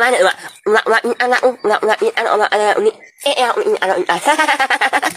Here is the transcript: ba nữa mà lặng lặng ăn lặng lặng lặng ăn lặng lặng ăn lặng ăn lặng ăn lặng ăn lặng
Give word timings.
ba 0.00 0.10
nữa 0.10 0.24
mà 0.24 0.32
lặng 0.64 0.84
lặng 0.86 1.02
ăn 1.18 1.30
lặng 1.30 1.42
lặng 1.62 1.82
lặng 1.84 1.98
ăn 2.14 2.24
lặng 2.26 2.38
lặng 2.38 2.48
ăn 2.50 2.60
lặng 2.60 2.74
ăn 2.74 2.84
lặng 2.84 3.52
ăn 3.80 3.88
lặng 3.88 4.04
ăn 4.06 5.00
lặng 5.02 5.13